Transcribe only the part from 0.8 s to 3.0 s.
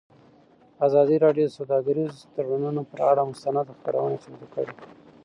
ازادي راډیو د سوداګریز تړونونه پر